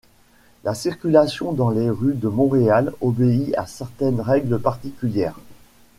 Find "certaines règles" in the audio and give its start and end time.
3.67-4.59